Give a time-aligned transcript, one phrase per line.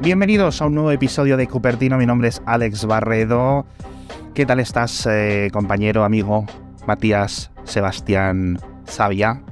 [0.00, 1.98] Bienvenidos a un nuevo episodio de Cupertino.
[1.98, 3.66] Mi nombre es Alex Barredo.
[4.34, 6.46] ¿Qué tal estás, eh, compañero, amigo
[6.86, 9.42] Matías Sebastián Sabia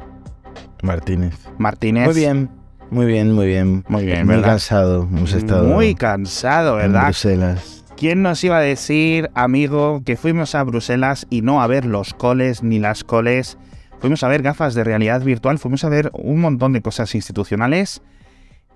[0.82, 1.34] Martínez.
[1.58, 2.06] Martínez?
[2.06, 2.50] Muy bien,
[2.90, 3.84] muy bien, muy bien.
[3.88, 4.52] Muy bien, Muy ¿verdad?
[4.52, 5.02] cansado.
[5.02, 7.04] Hemos estado Muy cansado, en ¿verdad?
[7.04, 7.84] Bruselas.
[7.96, 12.14] ¿Quién nos iba a decir, amigo, que fuimos a Bruselas y no a ver los
[12.14, 13.58] coles ni las coles?
[14.00, 18.00] Fuimos a ver gafas de realidad virtual, fuimos a ver un montón de cosas institucionales.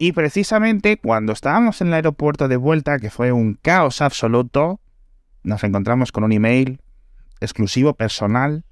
[0.03, 4.81] Y precisamente cuando estábamos en el aeropuerto de vuelta, que fue un caos absoluto,
[5.45, 6.81] nos encontramos con un email
[7.39, 8.65] exclusivo, personal,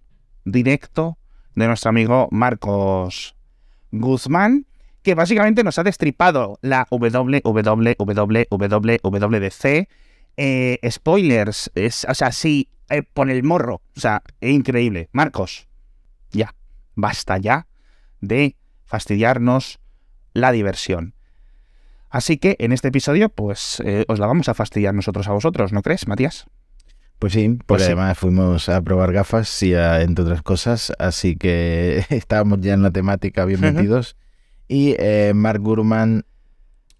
[0.44, 1.18] directo,
[1.54, 3.36] de nuestro amigo Marcos
[3.92, 4.66] Guzmán,
[5.02, 7.94] que básicamente nos ha destripado la WWWWWDC.
[10.36, 15.08] Eh, spoilers, es, o sea, sí, eh, el morro, o sea, es increíble.
[15.12, 15.68] Marcos,
[16.32, 16.56] ya,
[16.96, 17.68] basta ya
[18.20, 19.78] de fastidiarnos
[20.32, 21.14] la diversión.
[22.10, 25.72] Así que en este episodio, pues eh, os la vamos a fastidiar nosotros a vosotros,
[25.72, 26.46] ¿no crees, Matías?
[27.20, 27.86] Pues sí, porque Pues sí.
[27.88, 32.82] además fuimos a probar gafas y a, entre otras cosas, así que estábamos ya en
[32.82, 34.16] la temática bien metidos.
[34.66, 36.24] Y eh, Mark Gurman,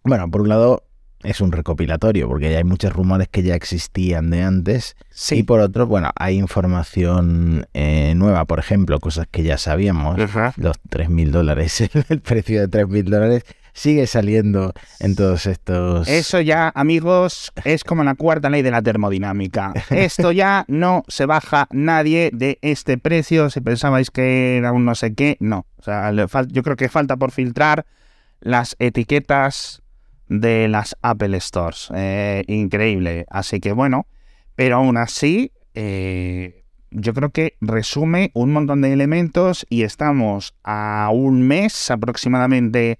[0.04, 0.84] bueno, por un lado
[1.22, 4.96] es un recopilatorio, porque ya hay muchos rumores que ya existían de antes.
[5.30, 10.18] Y por otro, bueno, hay información eh, nueva, por ejemplo, cosas que ya sabíamos.
[10.18, 10.54] Ajá.
[10.56, 13.44] Los 3.000 dólares, el precio de 3.000 dólares
[13.80, 16.06] sigue saliendo en todos estos...
[16.06, 19.72] Eso ya, amigos, es como la cuarta ley de la termodinámica.
[19.90, 23.48] Esto ya no se baja nadie de este precio.
[23.48, 25.64] Si pensabais que era un no sé qué, no.
[25.78, 27.86] O sea, yo creo que falta por filtrar
[28.40, 29.82] las etiquetas
[30.28, 31.88] de las Apple Stores.
[31.94, 33.24] Eh, increíble.
[33.30, 34.06] Así que bueno,
[34.56, 41.08] pero aún así, eh, yo creo que resume un montón de elementos y estamos a
[41.14, 42.98] un mes aproximadamente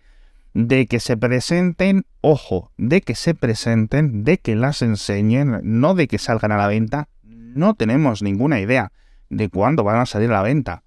[0.55, 6.09] de que se presenten, ojo, de que se presenten, de que las enseñen, no de
[6.09, 7.09] que salgan a la venta.
[7.23, 8.93] No tenemos ninguna idea
[9.29, 10.83] de cuándo van a salir a la venta.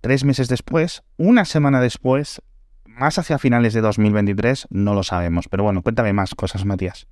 [0.00, 2.40] Tres meses después, una semana después,
[2.84, 5.48] más hacia finales de 2023, no lo sabemos.
[5.48, 7.06] Pero bueno, cuéntame más cosas, Matías.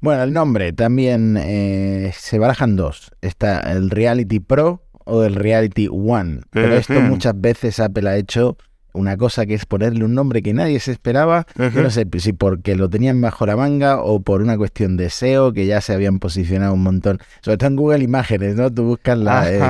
[0.00, 3.12] Bueno, el nombre también eh, se barajan dos.
[3.22, 6.42] Está el Reality Pro o el Reality One.
[6.50, 7.02] Pero esto Ujú.
[7.02, 8.56] muchas veces Apple ha hecho
[8.96, 11.46] una cosa que es ponerle un nombre que nadie se esperaba.
[11.56, 15.10] Yo no sé si porque lo tenían bajo la manga o por una cuestión de
[15.10, 17.18] SEO que ya se habían posicionado un montón.
[17.40, 18.72] Sobre todo en Google Imágenes, ¿no?
[18.72, 19.60] Tú buscas la, eh,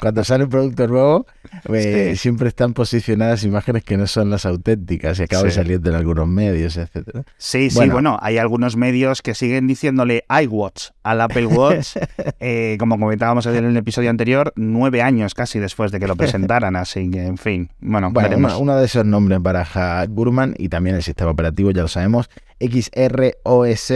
[0.00, 1.26] cuando, sale un producto nuevo,
[1.72, 2.16] eh, Sí.
[2.18, 5.56] siempre están posicionadas imágenes que no son las auténticas y acaban Sí.
[5.56, 7.24] saliendo en algunos medios, etcétera.
[7.36, 8.18] Sí, sí, Bueno.
[8.20, 11.96] hay algunos medios que siguen diciéndole iWatch al Apple Watch,
[12.40, 16.76] eh, como comentábamos en el episodio anterior, nueve años casi después de que lo presentaran,
[16.76, 18.52] así que, en fin, bueno, Bueno, veremos.
[18.74, 22.28] Uno de esos nombres baraja Gurman y también el sistema operativo, ya lo sabemos,
[22.60, 23.92] XROS.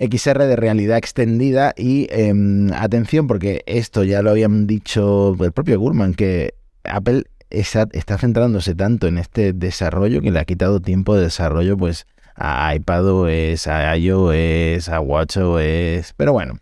[0.00, 5.78] XR de realidad extendida y em, atención porque esto ya lo habían dicho el propio
[5.80, 11.16] Gurman, que Apple está, está centrándose tanto en este desarrollo que le ha quitado tiempo
[11.16, 12.06] de desarrollo pues
[12.36, 16.58] a iPadOS, a iOS, a WatchOS, pero bueno.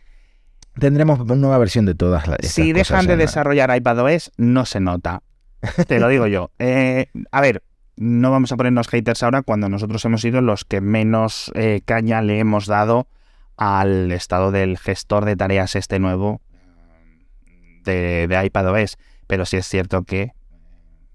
[0.78, 2.38] Tendremos una nueva versión de todas las.
[2.43, 5.22] Si dejan de desarrollar desarrollar iPadOS, no se nota.
[5.86, 6.50] Te lo digo yo.
[6.58, 7.62] Eh, a ver,
[7.96, 12.22] no vamos a ponernos haters ahora cuando nosotros hemos sido los que menos eh, caña
[12.22, 13.08] le hemos dado
[13.56, 16.40] al estado del gestor de tareas este nuevo
[17.84, 18.98] de, de iPadOS.
[19.26, 20.32] Pero sí es cierto que,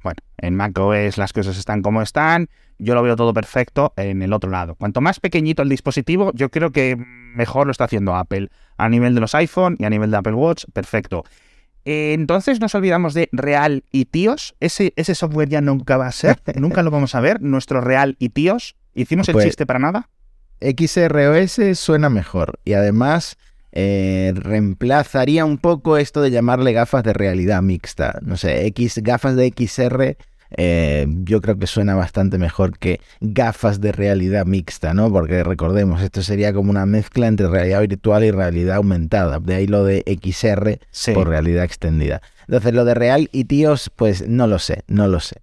[0.04, 2.50] bueno, en macOS las cosas están como están.
[2.78, 4.76] Yo lo veo todo perfecto en el otro lado.
[4.76, 8.50] Cuanto más pequeñito el dispositivo, yo creo que mejor lo está haciendo Apple.
[8.78, 11.24] A nivel de los iPhone y a nivel de Apple Watch, perfecto.
[11.86, 14.56] Eh, entonces nos olvidamos de Real y Tíos.
[14.60, 17.42] Ese, ese software ya nunca va a ser, nunca lo vamos a ver.
[17.42, 18.76] Nuestro Real y Tíos.
[18.94, 20.10] ¿Hicimos el Pues- chiste para nada?
[20.62, 23.38] XROS suena mejor y además
[23.72, 28.20] eh, reemplazaría un poco esto de llamarle gafas de realidad mixta.
[28.22, 30.18] No sé, X, gafas de XR
[30.58, 35.12] eh, yo creo que suena bastante mejor que gafas de realidad mixta, ¿no?
[35.12, 39.40] Porque recordemos, esto sería como una mezcla entre realidad virtual y realidad aumentada.
[39.40, 41.14] De ahí lo de XR Sí.
[41.14, 42.22] por realidad extendida.
[42.48, 45.38] Entonces, lo de real y tíos, pues no lo sé, no lo sé.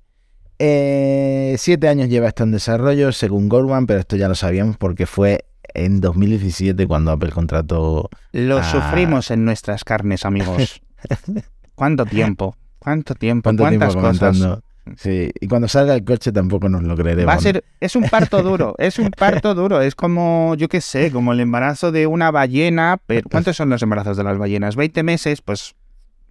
[0.58, 5.06] Eh, siete años lleva esto en desarrollo, según Gorman, pero esto ya lo sabíamos porque
[5.06, 5.44] fue
[5.74, 8.10] en 2017 cuando Apple contrató.
[8.32, 10.82] Lo sufrimos en nuestras carnes, amigos.
[11.74, 12.56] ¿Cuánto tiempo?
[12.78, 13.44] ¿Cuánto tiempo?
[13.44, 14.62] ¿Cuánto ¿Cuántas tiempo cosas?
[14.96, 17.28] Sí, y cuando salga el coche tampoco nos lo creeremos.
[17.28, 20.80] Va a ser, es un parto duro, es un parto duro, es como, yo qué
[20.80, 24.76] sé, como el embarazo de una ballena, pero ¿cuántos son los embarazos de las ballenas?
[24.76, 25.42] ¿20 meses?
[25.42, 25.74] Pues,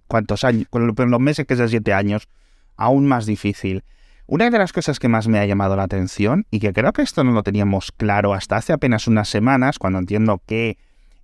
[0.07, 0.67] ¿cuántos años?
[0.69, 2.27] Con los meses que es de 7 años,
[2.75, 3.83] aún más difícil.
[4.25, 7.01] Una de las cosas que más me ha llamado la atención, y que creo que
[7.01, 10.77] esto no lo teníamos claro hasta hace apenas unas semanas, cuando entiendo que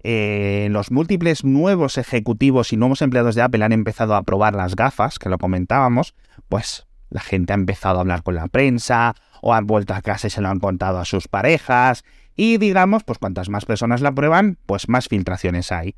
[0.03, 4.75] eh, los múltiples nuevos ejecutivos y nuevos empleados de Apple han empezado a probar las
[4.75, 6.13] gafas, que lo comentábamos,
[6.49, 10.27] pues la gente ha empezado a hablar con la prensa, o han vuelto a casa
[10.27, 12.03] y se lo han contado a sus parejas,
[12.35, 15.95] y digamos, pues cuantas más personas la prueban, pues más filtraciones hay.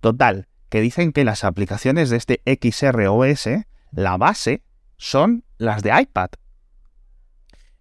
[0.00, 3.48] Total, que dicen que las aplicaciones de este XROS,
[3.92, 4.62] la base,
[4.96, 6.30] son las de iPad.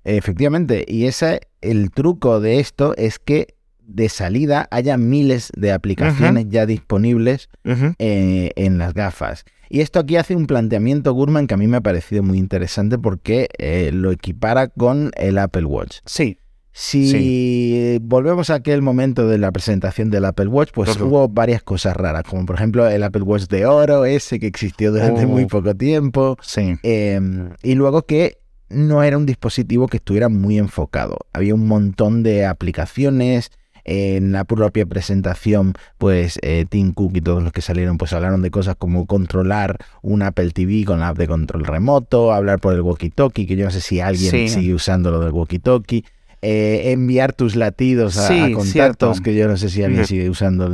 [0.03, 6.45] Efectivamente, y ese, el truco de esto es que de salida haya miles de aplicaciones
[6.49, 9.45] ya disponibles eh, en las gafas.
[9.69, 12.97] Y esto aquí hace un planteamiento Gurman que a mí me ha parecido muy interesante
[12.97, 15.97] porque eh, lo equipara con el Apple Watch.
[16.05, 16.39] Sí.
[16.77, 21.95] Si volvemos a aquel momento de la presentación del Apple Watch, pues hubo varias cosas
[21.95, 25.73] raras, como por ejemplo el Apple Watch de oro, ese que existió durante muy poco
[25.73, 26.37] tiempo.
[26.41, 26.75] Sí.
[26.83, 31.19] Em, y luego que no era un dispositivo que estuviera muy enfocado.
[31.31, 33.51] Había un montón de aplicaciones,
[33.85, 38.41] en la propia presentación, pues eh, Tim Cook y todos los que salieron, pues hablaron
[38.41, 42.73] de cosas como controlar un Apple TV con la app de control remoto, hablar por
[42.73, 46.03] el walkie-talkie, que yo no sé si alguien sigue usando lo del walkie-talkie.
[46.41, 50.69] Eh, enviar tus latidos a, contactos, que yo no sé si alguien sigue usando.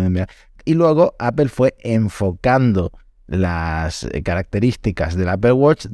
[0.65, 2.91] Y luego Apple fue enfocando
[3.27, 5.87] las eh, características del Apple Watch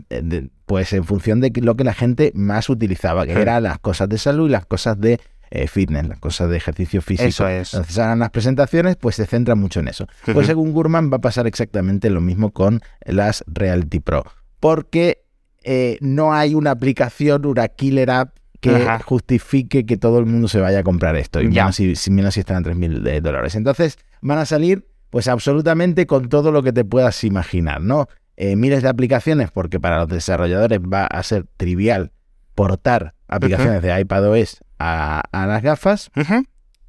[0.65, 4.17] pues en función de lo que la gente más utilizaba, que eran las cosas de
[4.17, 5.19] salud y las cosas de
[5.49, 7.27] eh, fitness, las cosas de ejercicio físico.
[7.27, 7.73] Eso es.
[7.73, 10.07] Entonces, ahora las presentaciones, pues se centran mucho en eso.
[10.33, 14.25] Pues según Gurman va a pasar exactamente lo mismo con las Reality Pro.
[14.59, 15.23] Porque
[15.63, 20.59] eh, no hay una aplicación, una killer app que justifique que todo el mundo se
[20.59, 21.41] vaya a comprar esto.
[21.41, 23.55] Y menos si, menos si están a 3.000 eh, dólares.
[23.55, 28.07] Entonces van a salir pues absolutamente con todo lo que te puedas imaginar, ¿no?
[28.39, 32.11] miles de aplicaciones porque para los desarrolladores va a ser trivial
[32.53, 36.11] portar aplicaciones de iPadOS a, las gafas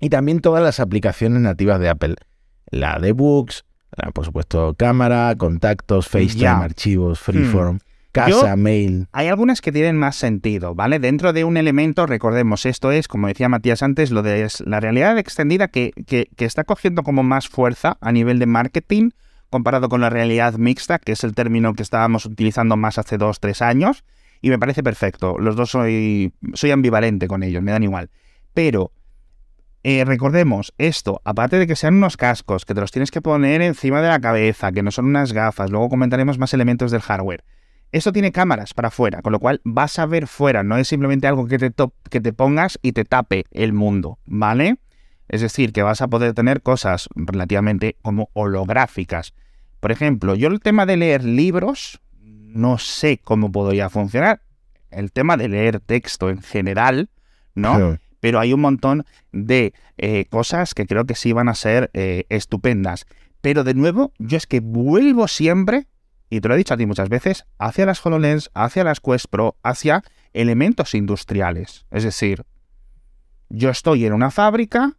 [0.00, 2.16] y también todas las aplicaciones nativas de Apple.
[2.70, 3.64] La de Books,
[4.12, 7.76] por supuesto cámara, contactos, FaceTime, archivos, Freeform.
[7.76, 7.80] Hmm.
[8.10, 9.06] Casa, mail.
[9.12, 10.98] Hay algunas que tienen más sentido, ¿vale?
[10.98, 15.18] Dentro de un elemento, recordemos, esto es, como decía Matías antes, lo de la realidad
[15.18, 19.10] extendida que, que, que está cogiendo como más fuerza a nivel de marketing
[19.50, 23.40] comparado con la realidad mixta, que es el término que estábamos utilizando más hace dos,
[23.40, 24.04] tres años
[24.40, 25.38] y me parece perfecto.
[25.38, 28.10] Los dos soy, soy ambivalente con ellos, me dan igual.
[28.54, 28.92] Pero
[29.84, 33.62] eh, recordemos esto, aparte de que sean unos cascos, que te los tienes que poner
[33.62, 37.44] encima de la cabeza, que no son unas gafas, luego comentaremos más elementos del hardware.
[37.90, 41.26] Esto tiene cámaras para afuera, con lo cual vas a ver fuera, no es simplemente
[41.26, 41.72] algo que te,
[42.10, 44.78] que te pongas y te tape el mundo, ¿vale?
[45.28, 49.32] Es decir, que vas a poder tener cosas relativamente como holográficas.
[49.80, 52.00] Por ejemplo, yo el tema de leer libros,
[52.48, 54.42] no sé cómo podría funcionar.
[54.90, 57.10] El tema de leer texto en general,
[57.54, 57.98] ¿no?
[58.20, 62.24] Pero hay un montón de eh, cosas que creo que sí van a ser eh,
[62.30, 63.06] estupendas.
[63.40, 65.86] Pero de nuevo, yo es que vuelvo siempre,
[66.30, 69.26] y te lo he dicho a ti muchas veces, hacia las HoloLens, hacia las Quest
[69.30, 70.02] Pro, hacia
[70.32, 71.86] elementos industriales.
[71.90, 72.44] Es decir,
[73.48, 74.94] yo estoy en una fábrica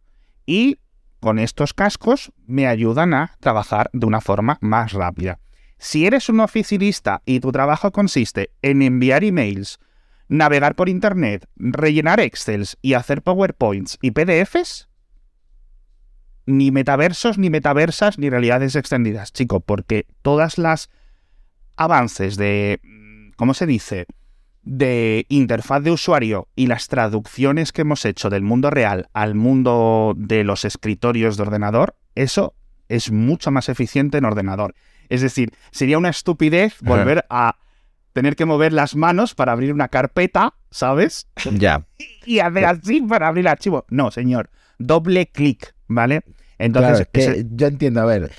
[0.46, 0.78] y
[1.20, 5.38] con estos cascos me ayudan a trabajar de una forma más rápida.
[5.82, 9.80] Si eres un oficinista y tu trabajo consiste en enviar emails,
[10.28, 14.90] navegar por Internet, rellenar Excels y hacer PowerPoints y PDFs,
[16.44, 20.90] ni metaversos, ni metaversas, ni realidades extendidas, chico, porque todas las
[21.76, 22.80] avances de,
[23.36, 24.04] ¿cómo se dice?,
[24.62, 30.12] de interfaz de usuario y las traducciones que hemos hecho del mundo real al mundo
[30.14, 32.54] de los escritorios de ordenador, eso
[32.90, 34.74] es mucho más eficiente en ordenador.
[35.10, 37.56] Es decir, sería una estupidez volver a
[38.12, 41.26] tener que mover las manos para abrir una carpeta, ¿sabes?
[41.52, 41.84] Ya.
[42.24, 43.84] y hacer así para abrir el archivo.
[43.90, 44.50] No, señor.
[44.78, 46.22] Doble clic, ¿vale?
[46.58, 47.08] Entonces,
[47.50, 48.30] yo entiendo, a ver.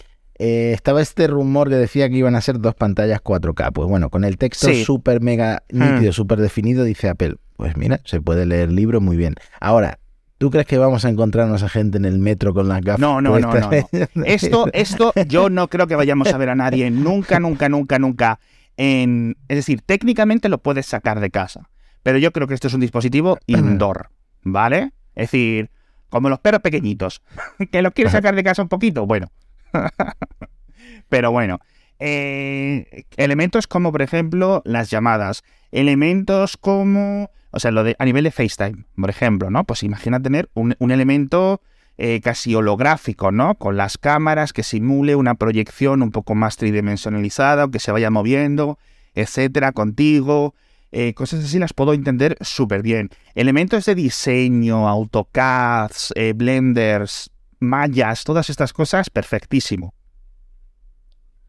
[0.43, 3.73] Eh, estaba este rumor que decía que iban a ser dos pantallas 4K.
[3.73, 6.13] Pues bueno, con el texto súper mega nítido, hmm.
[6.13, 7.35] súper definido, dice Apple.
[7.57, 9.35] Pues mira, se puede leer el libro muy bien.
[9.59, 9.99] Ahora,
[10.41, 12.99] ¿Tú crees que vamos a encontrarnos a gente en el metro con las gafas?
[12.99, 13.69] No, no, no, no,
[14.25, 18.39] Esto, esto, yo no creo que vayamos a ver a nadie nunca, nunca, nunca, nunca.
[18.75, 21.69] En, es decir, técnicamente lo puedes sacar de casa,
[22.01, 24.09] pero yo creo que esto es un dispositivo indoor,
[24.41, 24.93] ¿vale?
[25.13, 25.69] Es decir,
[26.09, 27.21] como los perros pequeñitos,
[27.71, 29.27] que los quieres sacar de casa un poquito, bueno.
[31.07, 31.59] pero bueno,
[31.99, 38.23] eh, elementos como, por ejemplo, las llamadas, elementos como o sea, lo de, a nivel
[38.23, 39.65] de FaceTime, por ejemplo, ¿no?
[39.65, 41.61] Pues imagina tener un, elemento
[41.97, 43.55] eh, casi holográfico, ¿no?
[43.55, 48.79] Con las cámaras que simule una proyección un poco más tridimensionalizada que se vaya moviendo,
[49.13, 50.55] etcétera, contigo.
[50.93, 53.09] eh, cosas así las puedo entender súper bien.
[53.35, 59.93] Elementos de diseño, AutoCAD, eh, Blenders, mallas, todas estas cosas, perfectísimo.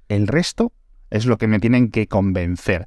[0.09, 0.73] El resto
[1.11, 2.87] es lo que me tienen que convencer.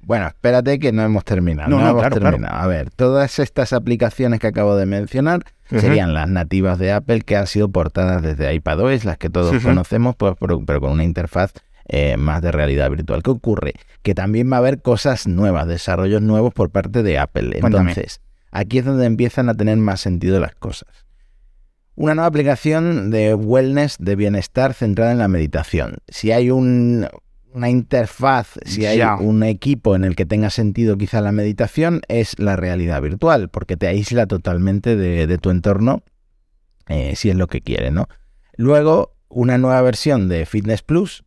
[0.00, 1.68] Bueno, espérate que no hemos terminado.
[1.68, 2.56] No, hemos terminado.
[2.56, 7.36] A ver, todas estas aplicaciones que acabo de mencionar serían las nativas de Apple que
[7.36, 11.52] han sido portadas desde iPadOS, las que todos conocemos, pues, pero, con una interfaz
[11.88, 13.22] eh, más de realidad virtual.
[13.22, 13.74] ¿Qué ocurre?
[14.02, 17.58] Que también va a haber cosas nuevas, desarrollos nuevos por parte de Apple.
[17.62, 20.88] Entonces, aquí es donde empiezan a tener más sentido las cosas.
[21.96, 25.96] Una nueva aplicación de wellness, de bienestar centrada en la meditación.
[26.06, 27.08] Si hay un,
[27.52, 32.38] una interfaz, si hay un equipo en el que tenga sentido quizá la meditación, es
[32.38, 36.02] la realidad virtual, porque te aísla totalmente de, tu entorno,
[36.88, 38.08] eh, si es lo que quiere, ¿no?
[38.56, 41.24] Luego, una nueva versión de Fitness Plus.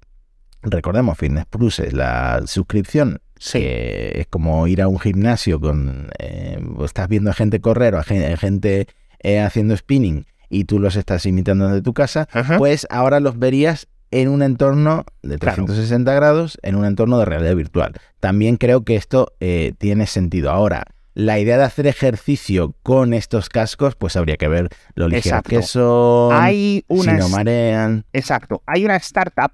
[0.62, 3.20] Recordemos, Fitness Plus es la suscripción
[3.52, 6.10] que es como ir a un gimnasio con...
[6.20, 8.88] Eh, estás viendo a gente correr o a gente,
[9.20, 13.88] eh, haciendo spinning y tú los estás imitando desde tu casa, pues ahora los verías
[14.12, 17.94] en un entorno de 360 grados, en un entorno de realidad virtual.
[18.20, 20.52] También creo que esto eh, tiene sentido.
[20.52, 25.42] Ahora, la idea de hacer ejercicio con estos cascos, pues habría que ver lo ligero
[25.44, 28.06] que son, Hay una si no marean.
[28.14, 28.62] Exacto.
[28.66, 29.52] Hay una startup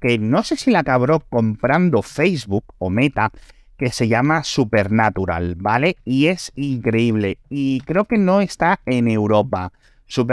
[0.00, 3.32] que no sé si la acabó comprando Facebook o Meta,
[3.76, 5.96] que se llama Supernatural, ¿vale?
[6.04, 7.38] Y es increíble.
[7.48, 9.72] Y creo que no está en Europa.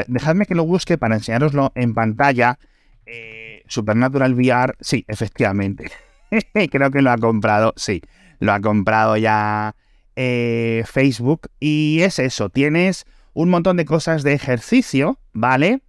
[0.07, 2.57] Dejadme que lo busque para enseñaroslo en pantalla.
[3.05, 5.91] Eh, Supernatural VR, sí, efectivamente.
[6.71, 8.01] Creo que lo ha comprado, sí,
[8.39, 9.75] lo ha comprado ya
[10.15, 11.49] eh, Facebook.
[11.59, 15.81] Y es eso, tienes un montón de cosas de ejercicio, ¿vale?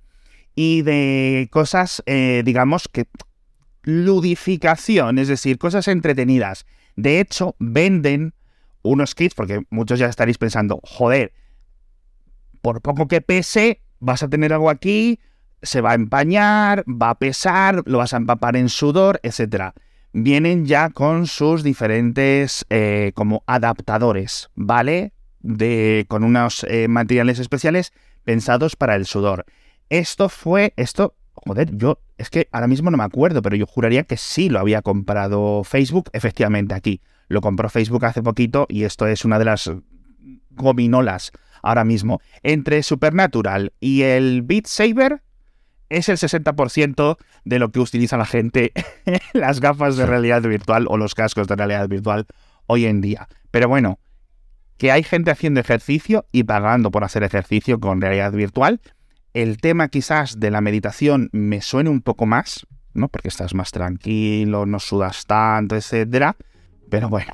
[0.55, 3.07] Y de cosas, eh, digamos que
[3.83, 6.67] ludificación, es decir, cosas entretenidas.
[6.97, 8.35] De hecho, venden
[8.83, 11.33] unos kits, porque muchos ya estaréis pensando, joder,
[12.63, 15.21] por poco que pese, vas a tener algo aquí,
[15.67, 19.73] se va a empañar, va a pesar, lo vas a empapar en sudor, etc.
[20.13, 25.13] Vienen ya con sus diferentes eh, como adaptadores, ¿vale?
[25.41, 27.93] De, con unos eh, materiales especiales
[28.25, 29.45] pensados para el sudor.
[29.91, 34.05] Esto fue, esto, joder, yo es que ahora mismo no me acuerdo, pero yo juraría
[34.05, 37.01] que sí lo había comprado Facebook, efectivamente aquí.
[37.29, 39.71] Lo compró Facebook hace poquito y esto es una de las
[40.51, 41.33] gominolas
[41.63, 42.21] ahora mismo.
[42.43, 45.23] Entre Supernatural y el Beat Saber,
[45.89, 48.73] es el 60% de lo que utiliza la gente
[49.33, 52.27] las gafas de realidad virtual o los cascos de realidad virtual
[52.67, 53.29] hoy en día.
[53.51, 53.99] Pero bueno,
[54.79, 58.81] que hay gente haciendo ejercicio y pagando por hacer ejercicio con realidad virtual.
[59.33, 63.09] El tema quizás de la meditación me suene un poco más, ¿no?
[63.09, 66.37] Porque estás más tranquilo, no sudas tanto, etcétera.
[66.91, 67.33] Pero bueno.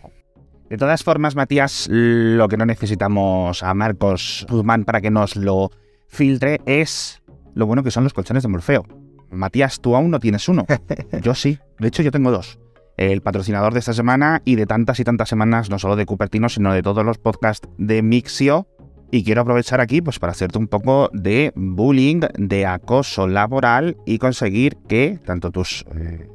[0.68, 5.70] De todas formas, Matías, lo que no necesitamos a Marcos Guzmán para que nos lo
[6.08, 7.21] filtre es
[7.54, 8.84] lo bueno que son los colchones de Morfeo.
[9.30, 10.66] Matías, tú aún no tienes uno.
[11.22, 11.58] Yo sí.
[11.78, 12.58] De hecho, yo tengo dos.
[12.98, 16.48] El patrocinador de esta semana y de tantas y tantas semanas, no solo de Cupertino,
[16.48, 18.68] sino de todos los podcasts de Mixio.
[19.10, 24.18] Y quiero aprovechar aquí pues, para hacerte un poco de bullying, de acoso laboral y
[24.18, 26.28] conseguir que tanto tus eh,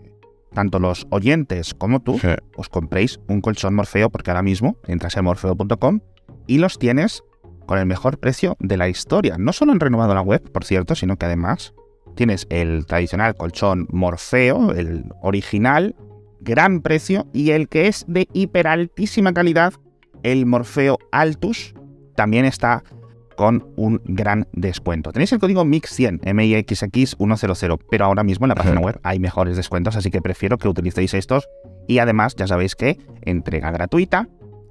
[0.54, 2.20] tanto los oyentes como tú
[2.56, 6.00] os compréis un colchón Morfeo, porque ahora mismo entras a morfeo.com
[6.48, 7.24] y los tienes
[7.68, 9.36] con el mejor precio de la historia.
[9.38, 11.76] No solo han renovado la web, por cierto, sino que además
[12.16, 15.96] tienes el tradicional colchón Morfeo, el original,
[16.40, 19.74] gran precio, y el que es de hiper altísima calidad,
[20.24, 21.76] el Morfeo Altus,
[22.16, 22.84] también está
[23.36, 25.12] con un gran descuento.
[25.12, 29.96] Tenéis el código MIX100, MIXX100, pero ahora mismo en la página web hay mejores descuentos,
[29.96, 31.48] así que prefiero que utilicéis estos.
[31.88, 34.28] Y además, ya sabéis que entrega gratuita,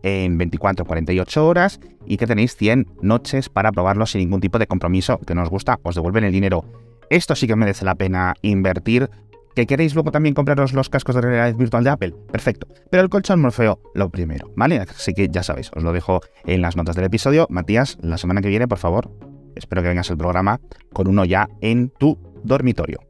[0.07, 4.69] en 24 48 horas y que tenéis 100 noches para probarlo sin ningún tipo de
[4.69, 5.19] compromiso.
[5.19, 6.65] Que nos gusta, os devuelven el dinero.
[7.11, 9.11] Esto sí que merece la pena invertir.
[9.57, 12.15] ¿Que queréis luego también compraros los cascos de realidad virtual de Apple?
[12.31, 12.69] Perfecto.
[12.91, 14.79] Pero el colchón Morfeo, lo primero, ¿vale?
[14.79, 17.47] Así que ya sabéis, os lo dejo en las notas del episodio.
[17.51, 19.11] Matías, la semana que viene, por favor,
[19.57, 20.61] espero que vengas al programa
[20.93, 23.01] con uno ya en tu dormitorio.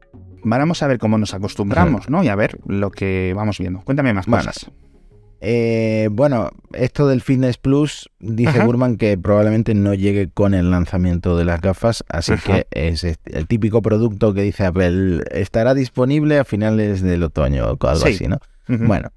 [0.43, 2.23] Vamos a ver cómo nos acostumbramos, ¿no?
[2.23, 3.81] Y a ver lo que vamos viendo.
[3.81, 4.71] Cuéntame más cosas.
[5.39, 11.37] Eh, bueno, esto del Fitness Plus, dice Burman que probablemente no llegue con el lanzamiento
[11.37, 16.43] de las gafas, así que es el típico producto que dice Apple estará disponible a
[16.43, 18.39] finales del otoño o algo así, ¿no?
[18.67, 19.11] Bueno,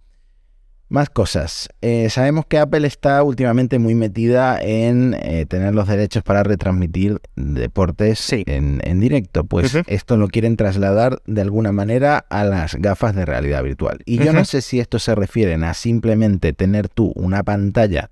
[0.91, 1.69] Más cosas.
[1.83, 7.21] Eh, sabemos que Apple está últimamente muy metida en eh, tener los derechos para retransmitir
[7.37, 9.45] deportes en, directo.
[9.45, 14.01] Pues esto lo quieren trasladar de alguna manera a las gafas de realidad virtual.
[14.05, 18.11] Y yo no sé si esto se refiere a simplemente tener tú una pantalla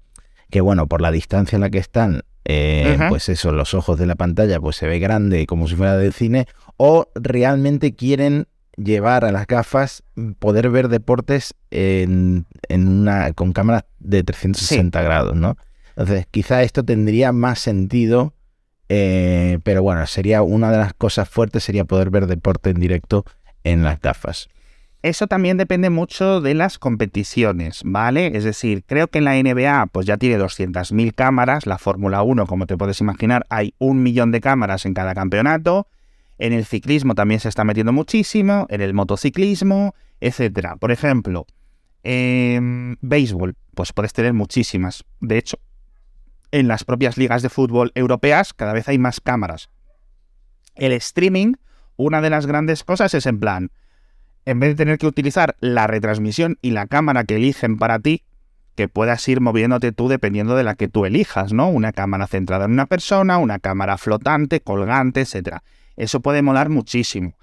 [0.48, 4.06] que, bueno, por la distancia en la que están, eh, pues eso, los ojos de
[4.06, 8.46] la pantalla, pues se ve grande como si fuera del cine, o realmente quieren
[8.78, 10.02] llevar a las gafas
[10.38, 15.56] poder ver deportes en, una, con cámaras de 360 grados, ¿no?
[15.90, 18.32] Entonces, quizá esto tendría más sentido,
[18.88, 23.24] eh, pero bueno, sería una de las cosas fuertes sería poder ver deporte en directo
[23.64, 24.48] en las gafas.
[25.02, 28.36] Eso también depende mucho de las competiciones, ¿vale?
[28.36, 32.46] Es decir, creo que en la NBA pues ya tiene 200.000 cámaras, la Fórmula 1,
[32.46, 35.86] como te puedes imaginar, hay un millón de cámaras en cada campeonato,
[36.38, 40.76] en el ciclismo también se está metiendo muchísimo, en el motociclismo, etcétera.
[40.76, 41.46] Por ejemplo,
[42.02, 45.04] en béisbol, pues puedes tener muchísimas.
[45.20, 45.58] De hecho,
[46.50, 49.68] en las propias ligas de fútbol europeas cada vez hay más cámaras.
[50.74, 51.54] El streaming,
[51.96, 53.70] una de las grandes cosas es en plan,
[54.44, 58.22] en vez de tener que utilizar la retransmisión y la cámara que eligen para ti,
[58.76, 61.68] que puedas ir moviéndote tú dependiendo de la que tú elijas, ¿no?
[61.68, 65.64] Una cámara centrada en una persona, una cámara flotante, colgante, etcétera.
[65.98, 67.34] Eso puede molar muchísimo.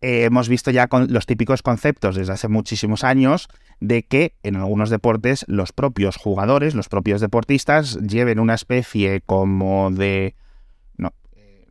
[0.00, 3.48] Eh, hemos visto ya con los típicos conceptos desde hace muchísimos años
[3.80, 9.90] de que en algunos deportes los propios jugadores, los propios deportistas lleven una especie como
[9.90, 10.34] de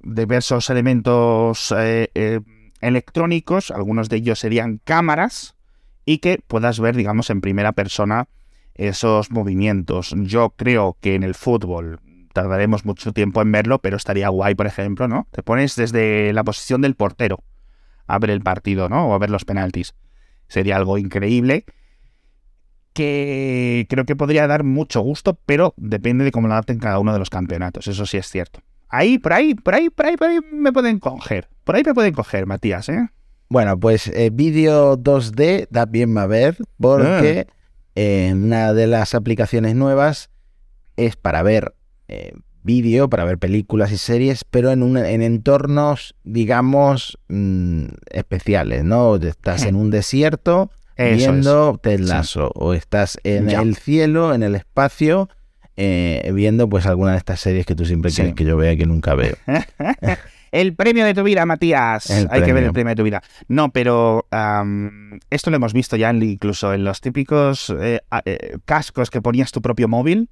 [0.03, 2.39] diversos elementos eh, eh,
[2.81, 5.55] electrónicos, algunos de ellos serían cámaras
[6.05, 8.27] y que puedas ver, digamos, en primera persona
[8.75, 10.13] esos movimientos.
[10.17, 11.99] Yo creo que en el fútbol
[12.37, 15.27] tardaremos mucho tiempo en verlo, pero estaría guay, por ejemplo, ¿no?
[15.31, 17.43] Te pones desde la posición del portero
[18.05, 19.07] a ver el partido, ¿no?
[19.07, 19.95] O a ver los penaltis.
[20.47, 21.65] Sería algo increíble
[22.93, 27.11] que creo que podría dar mucho gusto, pero depende de cómo lo adapten cada uno
[27.11, 28.59] de los campeonatos, eso sí es cierto.
[28.87, 31.49] Ahí, por ahí, por ahí, por ahí, por ahí me pueden coger.
[31.63, 33.09] Por ahí me pueden coger, Matías, ¿eh?
[33.49, 37.47] Bueno, pues eh, vídeo 2D también va a ver, porque
[37.95, 38.33] ah.
[38.35, 40.29] una de las aplicaciones nuevas
[40.97, 41.76] es para ver
[42.07, 48.83] eh, vídeo, para ver películas y series, pero en, un, en entornos, digamos, mm, especiales,
[48.83, 49.15] ¿no?
[49.15, 55.29] Estás en un desierto viendo Ted Lasso, o estás en el cielo, en el espacio,
[55.75, 58.77] eh, viendo pues alguna de estas series que tú siempre quieres que yo vea y
[58.77, 59.35] que nunca veo.
[60.51, 62.09] el premio de tu vida, Matías.
[62.09, 63.21] Hay que ver el premio de tu vida.
[63.47, 64.27] No, pero
[65.29, 68.01] esto lo hemos visto ya incluso en los típicos eh,
[68.65, 70.29] cascos que ponías tu propio móvil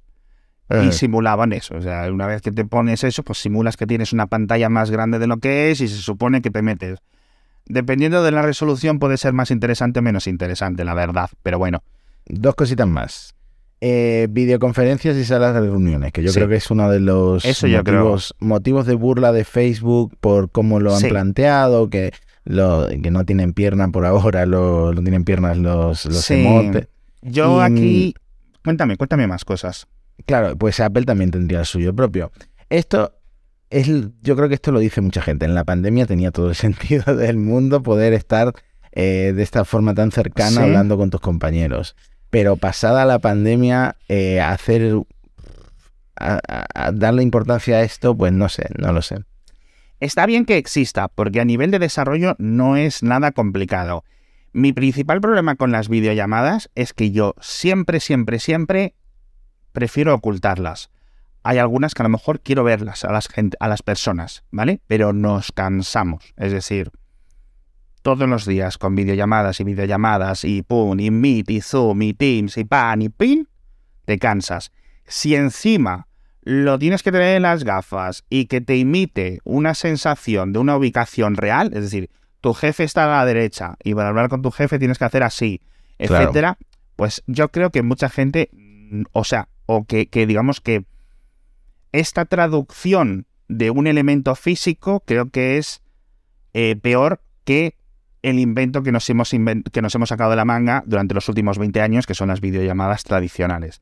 [0.68, 1.76] y simulaban eso.
[1.76, 4.90] O sea, una vez que te pones eso, pues simulas que tienes una pantalla más
[4.90, 6.98] grande de lo que es y se supone que te metes.
[7.66, 11.30] Dependiendo de la resolución puede ser más interesante o menos interesante, la verdad.
[11.42, 11.82] Pero bueno.
[12.28, 13.34] Dos cositas más.
[13.80, 17.44] Eh, videoconferencias y salas de reuniones, que yo creo que es uno de los
[18.40, 22.12] motivos, de burla de Facebook por cómo lo han planteado, que,
[22.44, 26.88] lo, que no tienen pierna por ahora, lo, no tienen piernas los, los emotes.
[27.20, 28.14] Yo aquí...
[28.64, 29.86] Cuéntame, cuéntame más cosas.
[30.24, 32.32] Claro, pues Apple también tendría el suyo propio.
[32.70, 33.14] Esto
[33.70, 33.88] es,
[34.22, 35.44] yo creo que esto lo dice mucha gente.
[35.44, 38.52] En la pandemia tenía todo el sentido del mundo poder estar
[38.92, 41.96] eh, de esta forma tan cercana hablando con tus compañeros.
[42.30, 44.94] Pero pasada la pandemia, eh, hacer
[46.94, 49.18] darle importancia a esto, pues no sé, no lo sé.
[50.00, 54.04] Está bien que exista, porque a nivel de desarrollo no es nada complicado.
[54.52, 58.94] Mi principal problema con las videollamadas es que yo siempre, siempre, siempre
[59.76, 60.88] prefiero ocultarlas.
[61.42, 63.28] Hay algunas que a lo mejor quiero verlas a las,
[63.60, 64.80] a las personas, ¿vale?
[64.86, 66.32] Pero nos cansamos.
[66.38, 66.92] Es decir,
[68.00, 72.56] todos los días con videollamadas y videollamadas y pum, y Meet, y Zoom, y Teams,
[72.56, 73.48] y pan, y pin,
[74.06, 74.72] te cansas.
[75.06, 76.08] Si encima
[76.40, 80.74] lo tienes que tener en las gafas y que te imite una sensación de una
[80.78, 82.08] ubicación real, es decir,
[82.40, 85.22] tu jefe está a la derecha y para hablar con tu jefe tienes que hacer
[85.22, 85.60] así,
[85.98, 86.56] etcétera,
[86.96, 88.48] pues yo creo que mucha gente,
[89.12, 90.84] o sea, o que, digamos que
[91.92, 95.82] esta traducción de un elemento físico creo que es
[96.54, 97.74] eh, peor que
[98.22, 101.58] el invento que nos, hemos que nos hemos sacado de la manga durante los últimos
[101.58, 103.80] 20 años, que son las videollamadas tradicionales.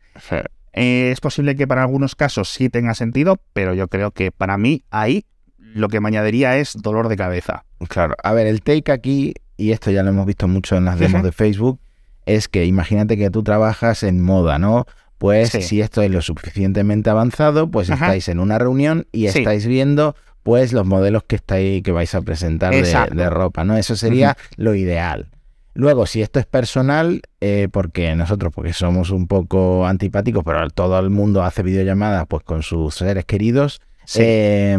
[0.74, 4.58] Eh, es posible que para algunos casos sí tenga sentido, pero yo creo que para
[4.58, 5.24] mí ahí
[5.56, 7.64] lo que me añadiría es dolor de cabeza.
[7.88, 10.98] Claro, a ver, el take aquí, y esto ya lo hemos visto mucho en las
[10.98, 11.80] demos de Facebook,
[12.26, 14.86] es que imagínate que tú trabajas en moda, ¿no?
[15.24, 20.14] Pues si esto es lo suficientemente avanzado, pues estáis en una reunión y estáis viendo
[20.42, 23.74] pues los modelos que estáis que vais a presentar de, ropa, ¿no?
[23.78, 25.30] Eso sería lo ideal.
[25.72, 30.98] Luego, si esto es personal, eh, porque nosotros, porque somos un poco antipáticos, pero todo
[30.98, 33.80] el mundo hace videollamadas pues con sus seres queridos,
[34.16, 34.76] eh,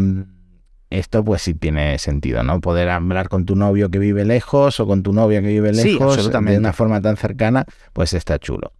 [0.90, 2.60] esto pues sí tiene sentido, ¿no?
[2.60, 6.30] Poder hablar con tu novio que vive lejos o con tu novia que vive lejos
[6.30, 8.75] de una forma tan cercana, pues está chulo.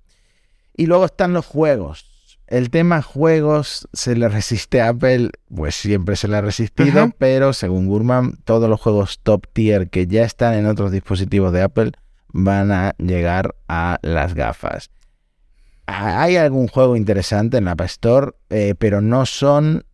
[0.77, 2.05] Y luego están los juegos.
[2.47, 7.53] El tema juegos se le resiste a Apple, pues siempre se le ha resistido, pero
[7.53, 11.93] según Gurman, todos los juegos top tier que ya están en otros dispositivos de Apple
[12.29, 14.91] van a llegar a las gafas.
[15.87, 19.85] Hay algún juego interesante en la App Store, eh, pero no son,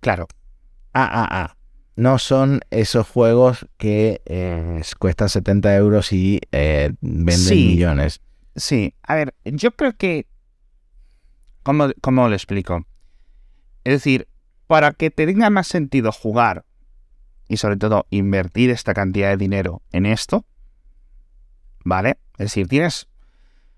[0.00, 0.28] claro,
[0.92, 1.56] AAA.
[1.96, 8.20] No son esos juegos que eh, cuestan 70 euros y eh, venden millones.
[8.56, 10.26] Sí, a ver, yo creo que
[11.62, 12.86] ¿Cómo, ¿Cómo lo explico?
[13.84, 14.28] Es decir,
[14.66, 16.64] para que te tenga más sentido jugar
[17.48, 20.46] y sobre todo invertir esta cantidad de dinero en esto,
[21.84, 22.18] ¿vale?
[22.32, 23.08] Es decir, tienes...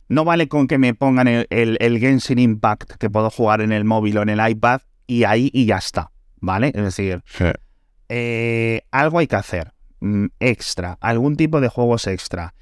[0.09, 3.85] No vale con que me pongan el, el, Genshin Impact que puedo jugar en el
[3.85, 6.69] móvil o en el iPad y ahí y ya está, ¿vale?
[6.75, 7.23] Es decir,
[8.11, 12.55] eh, algo hay que hacer mm, extra, algún tipo de juegos extra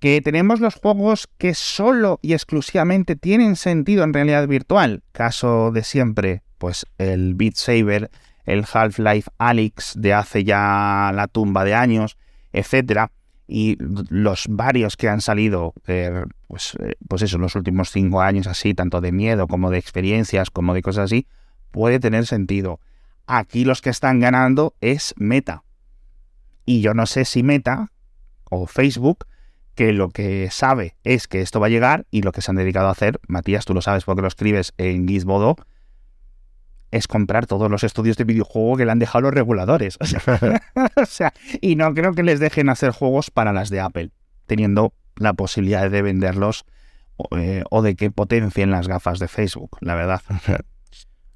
[0.00, 5.02] que tenemos los juegos que solo y exclusivamente tienen sentido en realidad virtual.
[5.12, 8.10] Caso de siempre, pues el Beat Saber,
[8.44, 12.16] el Half-Life Alyx de hace ya la tumba de años,
[12.52, 13.10] etcétera,
[13.46, 18.46] y los varios que han salido, eh, pues, eh, pues eso, los últimos cinco años
[18.46, 21.26] así, tanto de miedo como de experiencias, como de cosas así,
[21.70, 22.78] puede tener sentido.
[23.26, 25.64] Aquí los que están ganando es Meta.
[26.66, 27.90] Y yo no sé si Meta
[28.44, 29.26] o Facebook
[29.78, 32.56] que lo que sabe es que esto va a llegar y lo que se han
[32.56, 35.54] dedicado a hacer, Matías, tú lo sabes porque lo escribes en Gizmodo,
[36.90, 39.96] es comprar todos los estudios de videojuego que le han dejado los reguladores.
[40.96, 44.10] O sea, y no creo que les dejen hacer juegos para las de Apple,
[44.46, 46.64] teniendo la posibilidad de venderlos
[47.16, 50.22] o, eh, de que potencien las gafas de Facebook, la verdad.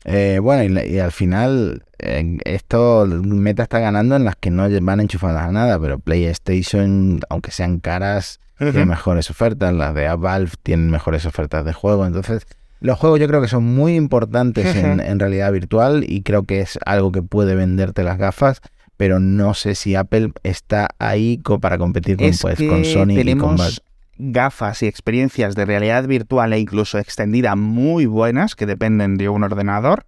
[0.05, 5.49] Eh, bueno, y, al final, esto Meta está ganando en las que no van enchufadas
[5.49, 9.75] a nada, pero PlayStation, aunque sean caras, tiene mejores ofertas.
[9.75, 12.07] Las de Valve tienen mejores ofertas de juego.
[12.07, 12.47] Entonces,
[12.81, 16.79] los juegos yo creo que son muy importantes en, realidad virtual y creo que es
[16.85, 18.61] algo que puede venderte las gafas.
[18.97, 23.57] Pero no sé si Apple está ahí para competir con, pues, con Sony y con
[23.57, 23.79] Valve
[24.16, 29.42] gafas y experiencias de realidad virtual e incluso extendida muy buenas que dependen de un
[29.42, 30.07] ordenador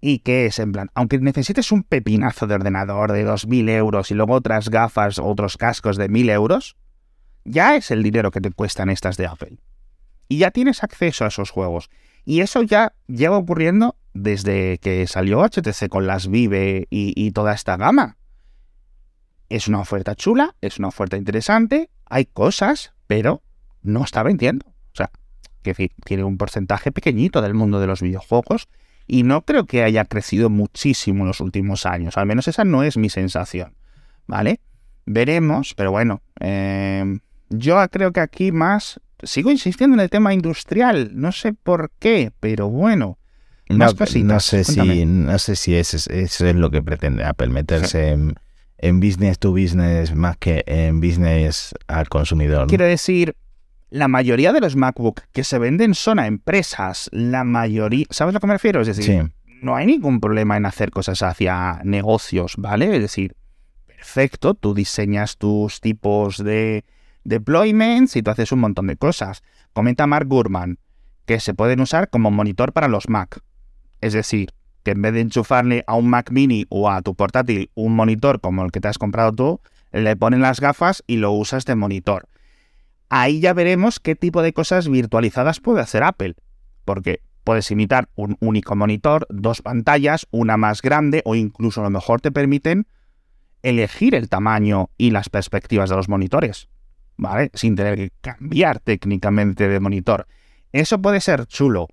[0.00, 4.14] y que es en plan, aunque necesites un pepinazo de ordenador de 2.000 euros y
[4.14, 6.76] luego otras gafas, otros cascos de 1.000 euros,
[7.44, 9.58] ya es el dinero que te cuestan estas de Apple.
[10.28, 11.90] Y ya tienes acceso a esos juegos.
[12.24, 17.76] Y eso ya lleva ocurriendo desde que salió HTC con las Vive y toda esta
[17.76, 18.16] gama.
[19.48, 23.42] Es una oferta chula, es una oferta interesante, hay cosas, pero
[23.82, 24.66] no está vendiendo.
[24.68, 25.10] O sea,
[25.64, 28.68] que tiene un porcentaje pequeñito del mundo de los videojuegos
[29.08, 32.16] y no creo que haya crecido muchísimo en los últimos años.
[32.16, 33.74] Al menos esa no es mi sensación.
[34.28, 34.60] ¿Vale?
[35.06, 37.18] Veremos, pero bueno, eh,
[37.48, 39.00] yo creo que aquí más...
[39.24, 43.18] Sigo insistiendo en el tema industrial, no sé por qué, pero bueno.
[43.68, 48.10] Más no, No sé si, no sé si eso es, lo que pretende Apple, meterse
[48.10, 48.36] en
[48.82, 52.66] en business to business más que en business al consumidor.
[52.66, 53.36] Quiero decir,
[53.90, 57.08] la mayoría de los MacBook que se venden son a empresas.
[57.12, 58.80] La mayoría, ¿sabes a lo que me refiero?
[58.80, 62.94] Es decir, no hay ningún problema en hacer cosas hacia negocios, ¿vale?
[62.96, 63.36] Es decir,
[63.86, 66.84] perfecto, tú diseñas tus tipos de
[67.24, 69.42] deployments y tú haces un montón de cosas.
[69.72, 70.78] Comenta Mark Gurman
[71.26, 73.40] que se pueden usar como monitor para los Mac.
[74.00, 74.50] Es decir,
[74.82, 78.40] que en vez de enchufarle a un Mac mini o a tu portátil un monitor
[78.40, 79.60] como el que te has comprado tú,
[79.92, 82.28] le ponen las gafas y lo usas de monitor.
[83.08, 86.36] Ahí ya veremos qué tipo de cosas virtualizadas puede hacer Apple,
[86.84, 91.90] porque puedes imitar un único monitor, dos pantallas, una más grande o incluso a lo
[91.90, 92.86] mejor te permiten
[93.62, 96.68] elegir el tamaño y las perspectivas de los monitores,
[97.16, 97.50] ¿vale?
[97.54, 100.26] Sin tener que cambiar técnicamente de monitor.
[100.72, 101.88] Eso puede ser chulo.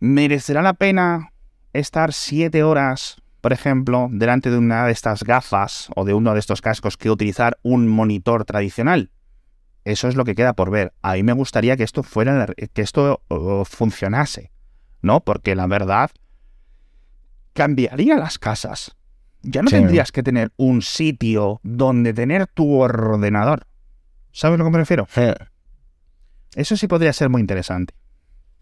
[0.00, 1.29] ¿Merecerá la pena
[1.72, 6.40] estar siete horas, por ejemplo, delante de una de estas gafas o de uno de
[6.40, 9.10] estos cascos que utilizar un monitor tradicional.
[9.84, 10.92] Eso es lo que queda por ver.
[11.00, 13.22] A mí me gustaría que esto fuera, que esto
[13.64, 14.52] funcionase,
[15.00, 15.20] ¿no?
[15.20, 16.10] Porque la verdad
[17.54, 18.96] cambiaría las casas.
[19.42, 23.66] Ya no tendrías que tener un sitio donde tener tu ordenador.
[24.32, 25.08] ¿Sabes lo que me refiero?
[26.54, 27.94] Eso sí podría ser muy interesante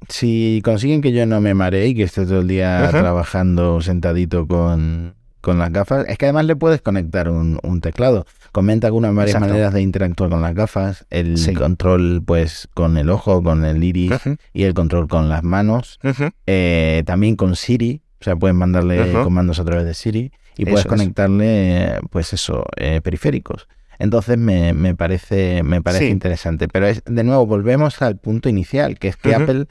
[0.08, 4.46] si consiguen que yo no me maree y que esté todo el día trabajando sentadito
[4.46, 6.06] con, con las gafas.
[6.08, 8.26] Es que además le puedes conectar un, teclado.
[8.52, 11.06] Comenta algunas varias maneras de interactuar con las gafas.
[11.10, 14.12] El control, pues, con el ojo, con el iris
[14.52, 15.98] y el control con las manos.
[16.46, 18.02] Eh, también con Siri.
[18.20, 23.00] O sea, puedes mandarle comandos a través de Siri y puedes conectarle, pues eso, eh,
[23.00, 23.68] periféricos.
[24.00, 26.68] Entonces me, me parece, me parece interesante.
[26.68, 29.66] Pero es, de nuevo, volvemos al punto inicial, que es que Apple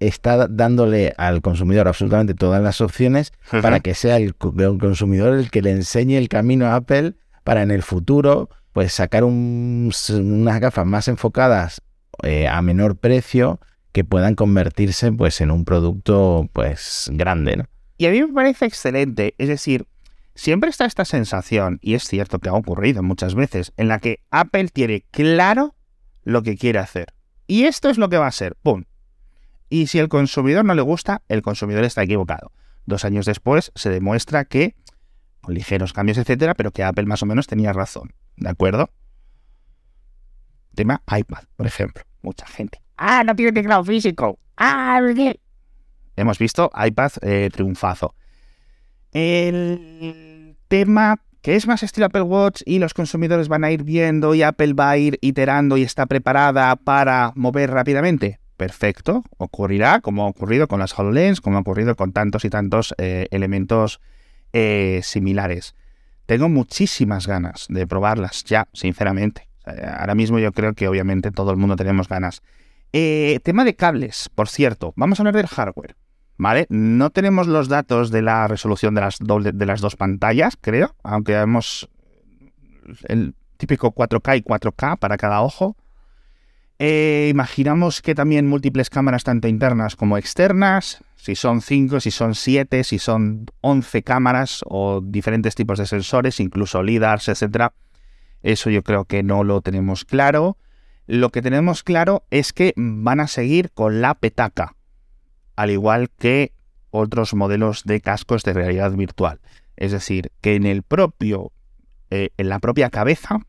[0.00, 5.62] está dándole al consumidor absolutamente todas las opciones para que sea el, consumidor el que
[5.62, 11.08] le enseñe el camino a Apple para en el futuro pues sacar unas gafas más
[11.08, 11.80] enfocadas
[12.22, 13.60] eh, a menor precio
[13.92, 17.64] que puedan convertirse pues en un producto pues grande, ¿no?
[17.98, 19.86] Y a mí me parece excelente, es decir,
[20.34, 24.20] siempre está esta sensación, y es cierto que ha ocurrido muchas veces, en la que
[24.30, 25.74] Apple tiene claro
[26.24, 27.14] lo que quiere hacer.
[27.46, 28.84] Y esto es lo que va a ser, ¡pum!
[29.76, 32.50] Y si el consumidor no le gusta, el consumidor está equivocado.
[32.86, 34.74] Dos años después se demuestra que,
[35.42, 38.14] con ligeros cambios, etcétera, pero que Apple más o menos tenía razón.
[38.38, 38.88] ¿De acuerdo?
[40.74, 42.04] Tema iPad, por ejemplo.
[42.22, 42.80] Mucha gente.
[42.96, 44.38] Ah, no tiene teclado físico.
[44.56, 44.98] Ah,
[46.16, 48.14] Hemos visto iPad eh, triunfazo.
[49.12, 54.34] El tema que es más estilo Apple Watch y los consumidores van a ir viendo
[54.34, 60.24] y Apple va a ir iterando y está preparada para mover rápidamente perfecto, ocurrirá como
[60.24, 64.00] ha ocurrido con las HoloLens, como ha ocurrido con tantos y tantos eh, elementos
[64.52, 65.74] eh, similares.
[66.26, 69.48] Tengo muchísimas ganas de probarlas ya, sinceramente.
[69.64, 72.42] ahora mismo yo creo que obviamente todo el mundo tenemos ganas.
[72.92, 75.96] Eh, tema de cables, por cierto, vamos a hablar del hardware.
[76.38, 76.66] ¿Vale?
[76.68, 81.32] No tenemos los datos de la resolución de las, de las dos pantallas, creo, aunque
[81.32, 81.88] hemos
[83.08, 85.76] el típico 4K y 4K para cada ojo.
[86.78, 92.34] Eh, imaginamos que también múltiples cámaras tanto internas como externas, si son 5, si son
[92.34, 97.72] 7, si son 11 cámaras o diferentes tipos de sensores, incluso LIDARs, etc.
[98.42, 100.58] Eso yo creo que no lo tenemos claro.
[101.06, 104.76] Lo que tenemos claro es que van a seguir con la petaca,
[105.56, 106.52] al igual que
[106.90, 109.40] otros modelos de cascos de realidad virtual.
[109.76, 111.52] Es decir, que en el propio,
[112.10, 113.40] eh, en la propia cabeza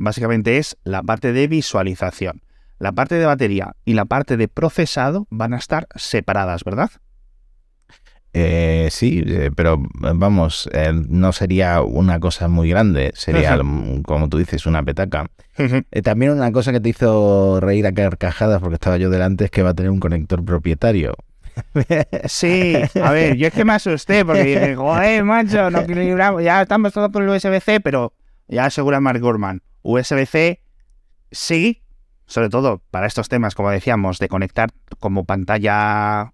[0.00, 2.42] básicamente es la parte de visualización.
[2.78, 6.90] La parte de batería y la parte de procesado van a estar separadas, ¿verdad?
[8.32, 13.58] Eh, sí, eh, pero vamos, eh, no sería una cosa muy grande, sería,
[14.04, 15.26] como tú dices, una petaca.
[16.04, 19.62] también una cosa que te hizo reír a carcajadas porque estaba yo delante es que
[19.62, 21.14] va a tener un conector propietario.
[22.26, 26.62] Sí, a ver, yo es que me asusté porque dije, joder, macho, no equilibramos, ya
[26.62, 28.14] estamos todos por el USB-C, pero
[28.48, 30.60] ya asegura Mark Gurman, USB-C
[31.30, 31.82] sí,
[32.26, 36.32] sobre todo para estos temas, como decíamos, de conectar como pantalla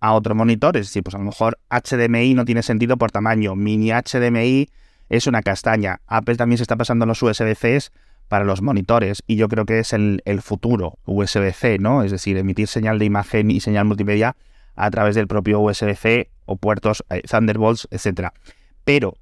[0.00, 0.76] a otro monitor.
[0.76, 3.56] Es decir, pues a lo mejor HDMI no tiene sentido por tamaño.
[3.56, 4.68] Mini HDMI
[5.08, 6.00] es una castaña.
[6.06, 7.90] Apple también se está pasando los USB-C
[8.28, 12.02] para los monitores y yo creo que es el, futuro USB-C, ¿no?
[12.02, 14.36] Es decir, emitir señal de imagen y señal multimedia
[14.74, 18.30] a través del propio USB-C o puertos eh, Thunderbolts, etc.
[18.84, 19.14] Pero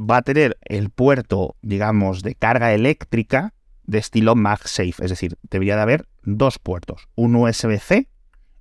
[0.00, 3.52] va a tener el puerto, digamos, de carga eléctrica
[3.84, 4.94] de estilo MagSafe.
[5.04, 8.08] Es decir, debería de haber dos puertos, un USB-C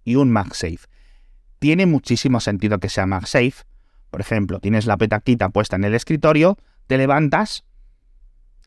[0.03, 0.79] y un MagSafe.
[1.59, 3.63] Tiene muchísimo sentido que sea MagSafe.
[4.11, 7.63] Por ejemplo, tienes la petaquita puesta en el escritorio, te levantas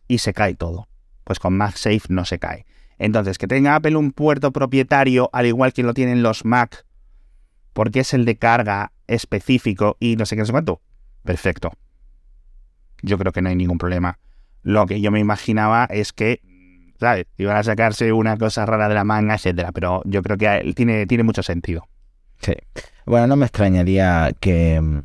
[0.09, 0.89] y se cae todo.
[1.25, 2.65] Pues con MagSafe no se cae.
[2.99, 6.87] Entonces, que tenga Apple un puerto propietario, al igual que lo tienen los Mac,
[7.73, 10.81] porque es el de carga específico y no sé qué, es cuánto.
[11.25, 11.73] Perfecto
[13.03, 14.19] yo creo que no hay ningún problema.
[14.63, 16.41] Lo que yo me imaginaba es que,
[16.99, 17.27] ¿sabes?
[17.37, 21.07] Iban a sacarse una cosa rara de la manga, etcétera, pero yo creo que tiene,
[21.07, 21.89] tiene mucho sentido.
[22.41, 22.55] Sí.
[23.07, 24.99] Bueno, no me extrañaría que mm,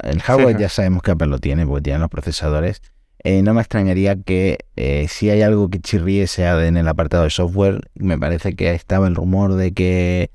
[0.00, 2.82] el hardware ya sabemos que Apple lo tiene, porque tiene los procesadores.
[3.22, 7.24] Eh, no me extrañaría que eh, si hay algo que chirríe sea en el apartado
[7.24, 7.80] de software.
[7.94, 10.30] Me parece que estaba el rumor de que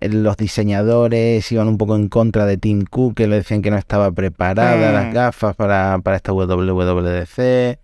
[0.00, 3.78] los diseñadores iban un poco en contra de Tim Cook, que le decían que no
[3.78, 5.12] estaba preparada las mm.
[5.12, 7.78] gafas para, esta WWDC.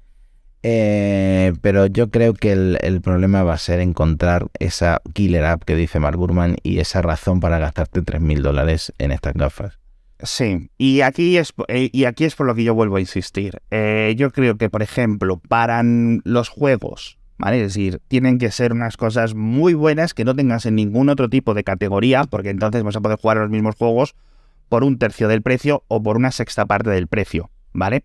[0.65, 5.75] Eh, pero yo creo que el, problema va a ser encontrar esa killer app que
[5.75, 9.79] dice Mark Gurman y esa razón para gastarte 3.000 dólares en estas gafas.
[10.21, 13.61] Sí, y aquí es, eh, y aquí es por lo que yo vuelvo a insistir.
[13.73, 17.19] Eh, yo creo que, por ejemplo, para los juegos
[17.51, 21.29] es decir, tienen que ser unas cosas muy buenas que no tengas en ningún otro
[21.29, 24.15] tipo de categoría, porque entonces vas a poder jugar los mismos juegos
[24.69, 28.05] por un tercio del precio o por una sexta parte del precio, ¿vale?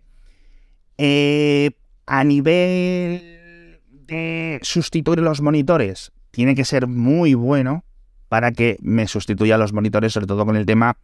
[0.98, 1.70] Eh,
[2.06, 7.84] a nivel de sustituir los monitores, tiene que ser muy bueno
[8.28, 10.98] para que me sustituya los monitores, sobre todo con el tema,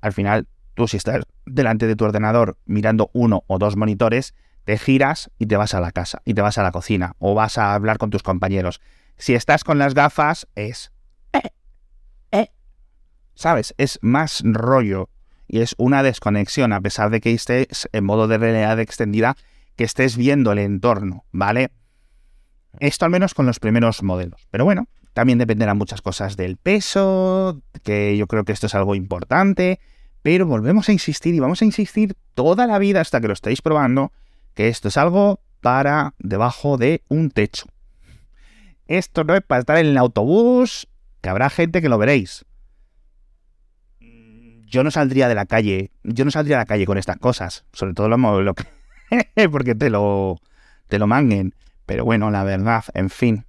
[0.00, 4.34] al final, tú si estás delante de tu ordenador mirando uno o dos monitores,
[4.68, 7.34] te giras y te vas a la casa, y te vas a la cocina, o
[7.34, 8.82] vas a hablar con tus compañeros.
[9.16, 10.92] Si estás con las gafas, es...
[11.32, 11.40] eh,
[12.32, 12.50] eh.
[13.32, 13.74] ¿Sabes?
[13.78, 15.08] Es más rollo
[15.46, 19.38] y es una desconexión, a pesar de que estés en modo de realidad extendida,
[19.74, 21.70] que estés viendo el entorno, ¿vale?
[22.78, 24.48] Esto al menos con los primeros modelos.
[24.50, 28.94] Pero bueno, también dependerán muchas cosas del peso, que yo creo que esto es algo
[28.94, 29.80] importante,
[30.20, 33.62] pero volvemos a insistir y vamos a insistir toda la vida hasta que lo estéis
[33.62, 34.12] probando,
[34.58, 37.66] que esto es algo para debajo de un techo.
[38.88, 40.88] Esto no es para estar en el autobús,
[41.20, 42.44] que habrá gente que lo veréis.
[44.00, 47.66] Yo no saldría de la calle, yo no saldría a la calle con estas cosas,
[47.72, 48.64] sobre todo lo, lo que
[49.52, 50.40] porque te lo
[50.88, 51.54] te lo manguen,
[51.86, 53.46] pero bueno, la verdad, en fin,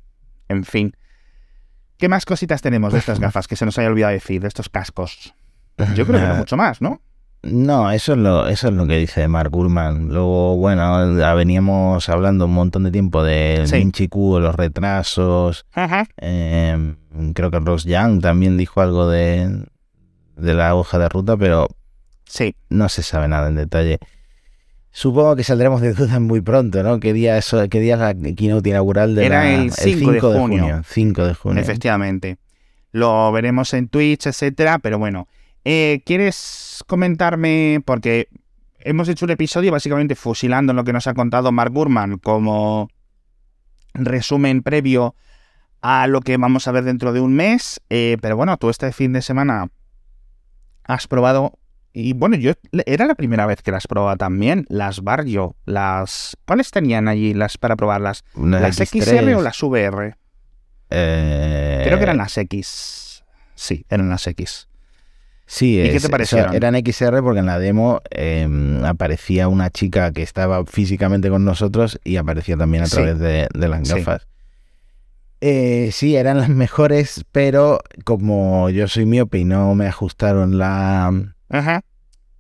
[0.48, 0.96] en fin.
[1.98, 4.70] ¿Qué más cositas tenemos de estas gafas que se nos haya olvidado decir, de estos
[4.70, 5.34] cascos?
[5.96, 7.02] Yo creo que no mucho más, ¿no?
[7.42, 10.10] No, eso es lo, eso es lo que dice Mark Gurman.
[10.10, 13.78] Luego, bueno, veníamos hablando un montón de tiempo del Sí.
[13.78, 15.66] Vinci Q, los retrasos.
[15.74, 16.06] Ajá.
[16.18, 16.96] Eh,
[17.34, 19.66] creo que Ross Young también dijo algo de,
[20.36, 21.68] de la hoja de ruta, pero
[22.26, 24.00] Sí, no se sabe nada en detalle.
[24.92, 27.00] Supongo que saldremos de dudas muy pronto, ¿no?
[27.00, 30.20] ¿Qué día, es, qué día es la keynote inaugural de Era la- el 5 de
[30.20, 30.82] junio.
[30.86, 31.62] 5 de junio.
[31.62, 32.38] efectivamente.
[32.92, 35.28] Lo veremos en Twitch, etcétera, pero bueno.
[35.66, 37.82] Eh, ¿Quieres comentarme?
[37.86, 38.30] Porque
[38.80, 42.90] hemos hecho un episodio básicamente fusilando lo que nos ha contado Mark Gurman como
[43.94, 45.16] resumen previo
[45.82, 47.82] a lo que vamos a ver dentro de un mes.
[47.90, 49.70] Eh, pero bueno, tú este fin de semana
[50.84, 51.54] has probado.
[51.92, 52.54] Y bueno, yo
[52.86, 54.66] era la primera vez que las probaba también.
[54.70, 56.38] Las Barrio, las.
[56.46, 58.24] ¿Cuáles tenían allí las para probarlas?
[58.36, 60.16] Una ¿Las X3, XR o las VR?
[60.92, 63.24] eh, Creo que eran las X.
[63.56, 64.69] Sí, eran las X.
[65.52, 66.54] Sí, ¿Y qué te es- parecieron?
[66.54, 68.48] eran XR porque en la demo eh,
[68.86, 72.98] aparecía una chica que estaba físicamente con nosotros y aparecía también a Sí.
[72.98, 73.96] través de, de las Sí.
[73.96, 74.28] gafas.
[75.42, 81.12] Eh, sí, eran las mejores, pero como yo soy miope y no me ajustaron la,
[81.50, 81.82] Ajá.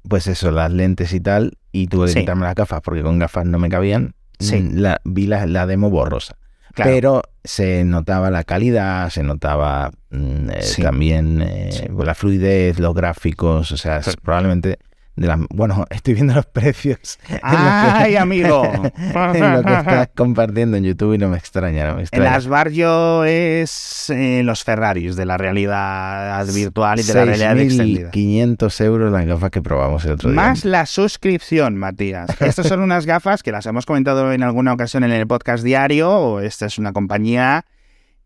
[0.07, 2.19] pues eso, las lentes y tal, y tuve que Sí.
[2.19, 4.69] quitarme las gafas porque con gafas no me cabían, Sí.
[4.71, 6.35] la, vi la, la demo borrosa.
[6.83, 6.91] Claro.
[6.91, 10.81] Pero se notaba la calidad, se notaba mm, eh, Sí.
[10.81, 11.85] también eh, Sí.
[12.03, 14.79] la fluidez, los gráficos, o sea, probablemente
[15.15, 15.47] de.
[15.49, 18.63] Bueno, estoy viendo los precios lo que- ¡Ay, amigo!
[18.95, 22.31] en lo que estás compartiendo en YouTube y no me extraña, no me En extraña.
[22.31, 28.11] las Barrio es eh, los Ferraris de la realidad virtual y de la realidad extendida.
[28.11, 30.35] 6.500 euros las gafas que probamos el otro día.
[30.35, 32.29] Más la suscripción, Matías.
[32.41, 36.39] Estas son unas gafas que las hemos comentado en alguna ocasión en el podcast diario.
[36.39, 37.65] Esta es una compañía,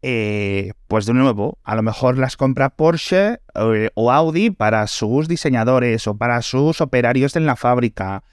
[0.06, 5.30] eh, pues de nuevo, a lo mejor las compra Porsche eh, o Audi para sus
[5.30, 8.24] diseñadores o para sus operarios en la fábrica.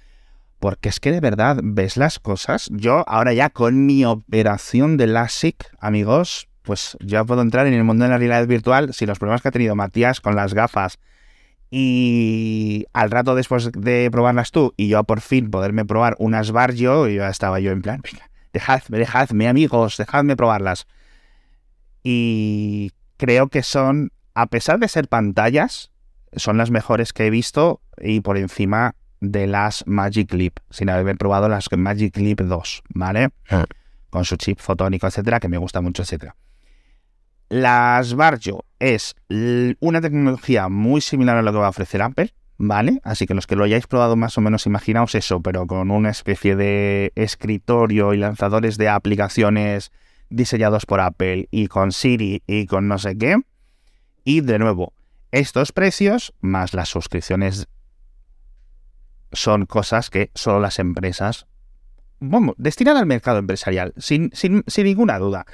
[0.58, 2.68] Porque es que de verdad ves las cosas.
[2.72, 7.84] Yo ahora ya con mi operación de LASIK, amigos, pues ya puedo entrar en el
[7.84, 10.98] mundo de la realidad virtual si los problemas que ha tenido Matías con las gafas
[11.70, 16.74] y al rato después de probarlas tú y yo por fin poderme probar unas bar
[16.74, 20.88] yo, ya estaba yo en plan, venga, dejadme, dejadme amigos, dejadme probarlas.
[22.02, 25.90] Y creo que son, a pesar de ser pantallas,
[26.34, 31.16] son las mejores que he visto y por encima de las Magic Leap, sin haber
[31.16, 33.28] probado las Magic Leap 2, ¿vale?
[33.50, 33.66] Ah.
[34.08, 36.34] Con su chip fotónico, etcétera, que me gusta mucho, etcétera.
[37.50, 39.16] Las Barjo es
[39.80, 43.00] una tecnología muy similar a lo que va a ofrecer Apple, ¿vale?
[43.02, 46.10] Así que los que lo hayáis probado más o menos imaginaos eso, pero con una
[46.10, 49.90] especie de escritorio y lanzadores de aplicaciones
[50.30, 53.36] diseñados por Apple y con Siri y con no sé qué.
[54.24, 54.92] Y de nuevo,
[55.32, 57.68] estos precios más las suscripciones
[59.32, 61.46] son cosas que solo las empresas,
[62.18, 65.46] vamos, destinadas al mercado empresarial, sin, sin, sin ninguna duda.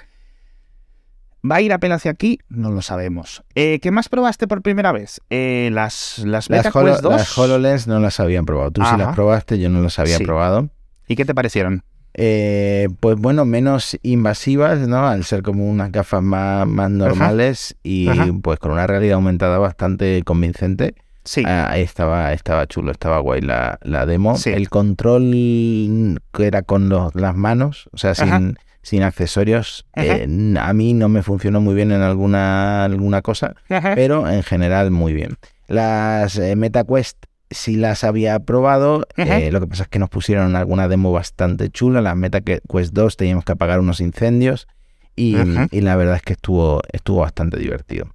[1.49, 2.41] ¿Va a ir Apple hacia aquí?
[2.49, 3.45] No lo sabemos.
[3.55, 5.21] Eh, ¿Qué más probaste por primera vez?
[5.31, 7.12] Eh, las las Las, Holo- Quest 2.
[7.12, 8.73] las HoloLens no las habían probado.
[8.73, 8.97] Tú sí Ajá.
[8.97, 10.25] las probaste, yo no las había Sí.
[10.25, 10.71] probado.
[11.07, 11.85] ¿Y qué te parecieron?
[12.18, 15.07] Eh, pues bueno, menos invasivas, ¿no?
[15.07, 18.26] Al ser como unas gafas más, más normales y Ajá.
[18.42, 20.94] pues con una realidad aumentada bastante convincente.
[21.24, 21.42] Sí.
[21.44, 24.37] Ah, estaba, estaba chulo, estaba guay la, la demo.
[24.38, 24.50] Sí.
[24.50, 28.38] El control que era con los- las manos, o sea, Ajá.
[28.38, 30.26] sin, sin accesorios, eh,
[30.59, 35.12] a mí no me funcionó muy bien en alguna, alguna cosa, pero en general muy
[35.12, 35.36] bien.
[35.66, 37.18] Las eh, MetaQuest
[37.51, 41.70] sí las había probado, eh, lo que pasa es que nos pusieron alguna demo bastante
[41.70, 42.01] chula.
[42.01, 44.66] Las MetaQuest 2 teníamos que apagar unos incendios
[45.14, 45.36] y,
[45.70, 48.11] y la verdad es que estuvo, estuvo bastante divertido.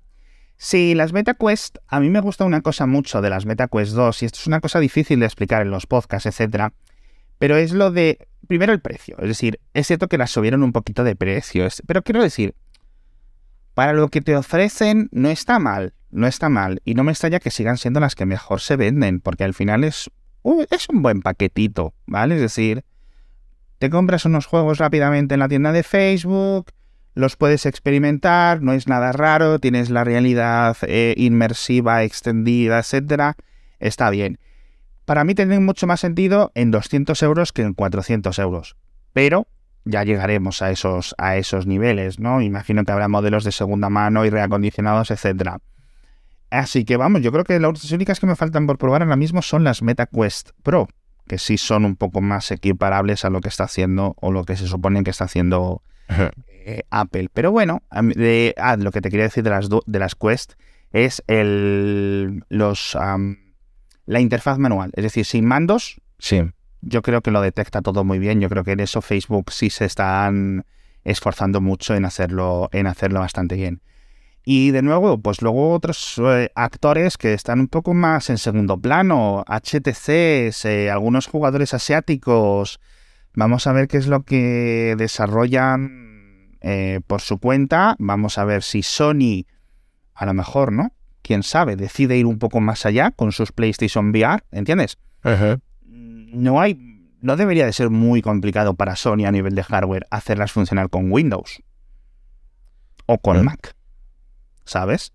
[0.63, 4.25] Sí, las MetaQuest, a mí me gusta una cosa mucho de las MetaQuest 2, y
[4.27, 6.73] esto es una cosa difícil de explicar en los podcasts, etcétera,
[7.39, 10.71] pero es lo de, primero el precio, es decir, es cierto que las subieron un
[10.71, 12.53] poquito de precio, pero quiero decir,
[13.73, 17.39] para lo que te ofrecen no está mal, no está mal, y no me extraña
[17.39, 20.09] que sigan siendo las que mejor se venden, porque al final es,
[20.69, 22.35] es un buen paquetito, ¿vale?
[22.35, 22.83] Es decir,
[23.79, 26.71] te compras unos juegos rápidamente en la tienda de Facebook,
[27.13, 33.35] los puedes experimentar, no es nada raro, tienes la realidad eh, inmersiva, extendida, etcétera,
[33.79, 34.39] está bien.
[35.05, 38.77] Para mí tiene mucho más sentido en 200 euros que en 400 euros,
[39.13, 39.47] pero
[39.83, 42.41] ya llegaremos a esos, a esos niveles, ¿no?
[42.41, 45.59] Imagino que habrá modelos de segunda mano y reacondicionados, etcétera.
[46.51, 49.41] Así que vamos, yo creo que las únicas que me faltan por probar ahora mismo
[49.41, 50.89] son las MetaQuest Pro,
[51.25, 54.57] que sí son un poco más equiparables a lo que está haciendo o lo que
[54.57, 57.29] se supone que está haciendo eh, Apple.
[57.33, 57.83] Pero bueno,
[58.15, 60.53] de, ah, lo que te quería decir de las, de las Quest
[60.91, 62.97] es el, los,
[64.05, 64.91] la interfaz manual.
[64.93, 66.41] Es decir, sin mandos, sí.
[66.81, 68.41] yo creo que lo detecta todo muy bien.
[68.41, 70.65] Yo creo que en eso Facebook sí se están
[71.05, 73.81] esforzando mucho en hacerlo, en hacerlo bastante bien.
[74.43, 78.79] Y de nuevo, pues luego otros eh, actores que están un poco más en segundo
[78.79, 82.79] plano, HTCs, eh, algunos jugadores asiáticos.
[83.35, 87.95] Vamos a ver qué es lo que desarrollan eh, por su cuenta.
[87.99, 89.45] Vamos a ver si Sony,
[90.15, 90.91] a lo mejor, ¿no?
[91.21, 94.97] Quién sabe, decide ir un poco más allá con sus PlayStation VR, ¿entiendes?
[95.83, 100.51] No hay, no debería de ser muy complicado para Sony a nivel de hardware hacerlas
[100.51, 101.61] funcionar con Windows
[103.05, 103.75] o con Mac,
[104.65, 105.13] ¿sabes?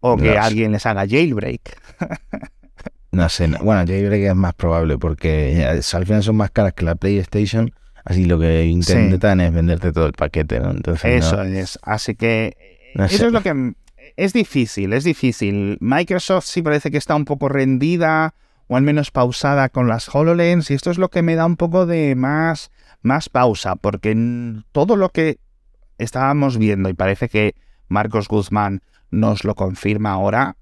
[0.00, 1.80] O que alguien les haga jailbreak.
[3.12, 6.94] no sé, bueno, jailbreak es más probable porque al final son más caras que la
[6.96, 7.72] PlayStation
[8.04, 10.70] Así lo que intentan es venderte todo el paquete, ¿no?
[10.70, 11.78] Entonces, eso es.
[11.82, 12.56] Así que
[12.96, 13.74] eso es lo que
[14.16, 15.78] es difícil, es difícil.
[15.80, 18.34] Microsoft sí parece que está un poco rendida
[18.66, 21.56] o al menos pausada con las HoloLens y esto es lo que me da un
[21.56, 22.70] poco de más
[23.02, 24.16] más pausa porque
[24.72, 25.38] todo lo que
[25.98, 27.54] estábamos viendo y parece que
[27.92, 30.56] Marcos Guzmán nos lo confirma ahora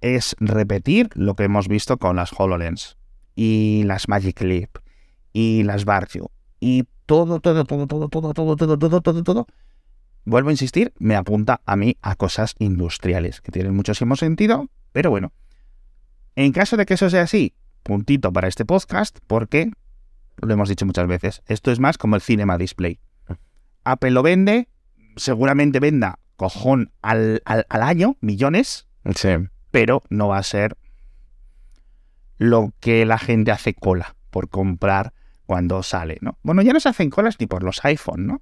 [0.00, 2.96] es repetir lo que hemos visto con las HoloLens
[3.34, 4.78] y las Magic Leap
[5.32, 6.28] y las Barview
[6.60, 9.46] y todo, todo, todo, todo, todo, todo, todo, todo, todo, todo,
[10.24, 15.10] vuelvo a insistir, me apunta a mí a cosas industriales, que tienen muchísimo sentido, pero
[15.10, 15.32] bueno.
[16.36, 19.72] En caso de que eso sea así, puntito para este podcast, porque,
[20.36, 23.00] lo hemos dicho muchas veces, esto es más como el Cinema Display.
[23.82, 24.68] Apple lo vende,
[25.16, 29.28] seguramente venda cojón al, al, al año, millones, sí.
[29.70, 30.74] pero no va a ser
[32.38, 35.12] lo que la gente hace cola por comprar
[35.44, 36.38] cuando sale, ¿no?
[36.42, 38.40] Bueno, ya no se hacen colas ni por los iPhone, ¿no?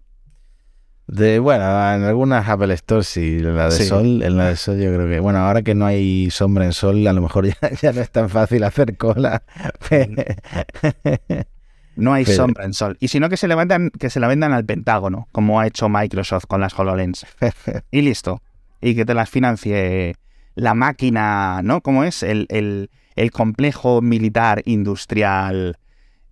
[1.09, 4.79] De, bueno, en algunas Apple Stores sí, en la de Sol, en la de Sol
[4.79, 7.49] yo creo que, bueno, ahora que no hay sombra en Sol, a lo mejor
[7.83, 9.43] ya, no es tan fácil hacer cola.
[11.99, 12.97] no hay sombra en Sol.
[13.01, 15.89] Y si no, que se, levantan, que se la vendan al Pentágono, como ha hecho
[15.89, 17.27] Microsoft con las HoloLens.
[17.91, 18.41] y listo.
[18.81, 20.15] Y que te las financie
[20.55, 21.81] la máquina, ¿no?
[21.81, 22.23] ¿Cómo es?
[22.23, 25.79] El, el, el complejo militar industrial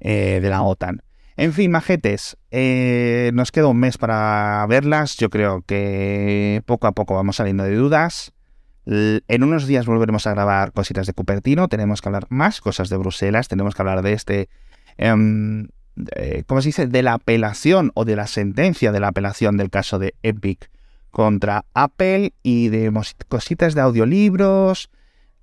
[0.01, 1.03] eh, de la OTAN.
[1.37, 5.17] En fin, majetes, eh, nos queda un mes para verlas.
[5.17, 8.33] Yo creo que poco a poco vamos saliendo de dudas.
[8.87, 11.69] En unos días volveremos a grabar cositas de Cupertino.
[11.69, 13.49] Tenemos que hablar más cosas de Bruselas.
[13.49, 14.49] Tenemos que hablar de este.
[14.99, 15.68] Em,
[16.47, 16.86] ¿Cómo se dice?
[16.86, 20.70] De la apelación o de la sentencia de la apelación del caso de Epic
[21.11, 22.92] contra Apple y de
[23.28, 24.90] cositas de audiolibros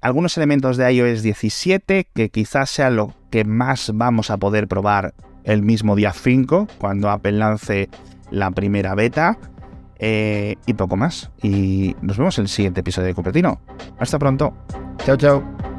[0.04, 5.14] algunos elementos de iOS 17 que quizás sea lo que más vamos a poder probar
[5.46, 7.90] el mismo día 5 cuando Apple lance
[8.30, 9.38] la primera beta
[10.00, 11.32] eh, y poco más.
[11.42, 13.62] Y nos vemos en el siguiente episodio de Cupertino.
[13.98, 14.54] Hasta pronto.
[15.06, 15.73] Chao, chao.